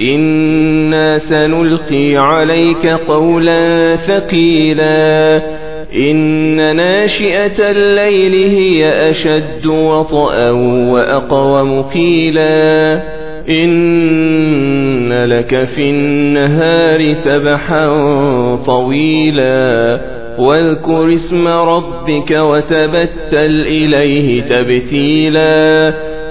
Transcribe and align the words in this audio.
إنا 0.00 1.18
سنلقي 1.18 2.16
عليك 2.16 2.86
قولا 2.86 3.96
ثقيلا 3.96 5.42
إن 5.96 6.76
ناشئة 6.76 7.70
الليل 7.70 8.48
هي 8.48 9.10
أشد 9.10 9.66
وطأا 9.66 10.50
وأقوم 10.90 11.82
قيلا 11.82 13.02
إن 13.50 15.24
لك 15.24 15.64
في 15.64 15.90
النهار 15.90 17.12
سبحا 17.12 17.86
طويلا 18.66 20.00
واذكر 20.38 21.08
اسم 21.08 21.48
ربك 21.48 22.30
وتبتل 22.30 23.60
إليه 23.66 24.42
تبتيلا 24.42 25.94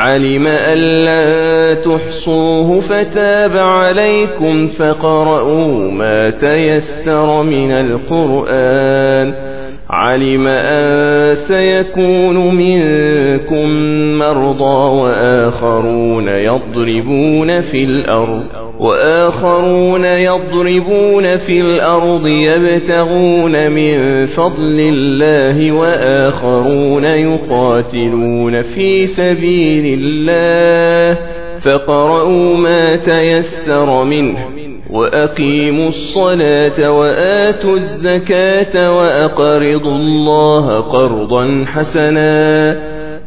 علم 0.00 0.46
أن 0.46 0.78
لا 0.78 1.74
تحصوه 1.74 2.80
فتاب 2.80 3.56
عليكم 3.56 4.68
فقرؤوا 4.68 5.90
ما 5.90 6.30
تيسر 6.30 7.42
من 7.42 7.72
القرآن. 7.72 9.34
علم 9.90 10.46
أن 10.46 11.34
سيكون 11.34 12.54
منكم 12.54 13.68
مرضى 14.20 15.00
وآخرون 15.00 16.28
يضربون 16.28 17.60
في 17.60 17.84
الأرض 17.84 18.42
وآخرون 18.80 20.04
يضربون 20.04 21.36
في 21.36 21.60
الأرض 21.60 22.26
يبتغون 22.26 23.70
من 23.70 24.26
فضل 24.26 24.80
الله 24.80 25.72
وآخرون 25.72 27.04
يقاتلون 27.04 28.62
في 28.62 29.06
سبيل 29.06 29.98
الله 30.00 31.18
فقرؤوا 31.64 32.56
ما 32.56 32.96
تيسر 32.96 34.04
منه 34.04 34.38
وأقيموا 34.90 35.88
الصلاة 35.88 36.92
وآتوا 36.92 37.74
الزكاة 37.74 38.92
وأقرضوا 38.96 39.96
الله 39.96 40.80
قرضا 40.80 41.64
حسنا. 41.66 42.89